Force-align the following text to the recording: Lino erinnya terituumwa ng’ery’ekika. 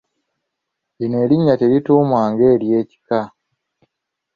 Lino 0.97 1.17
erinnya 1.25 1.55
terituumwa 1.59 2.21
ng’ery’ekika. 2.31 3.19